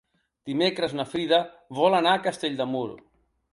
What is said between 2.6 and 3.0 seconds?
de Mur.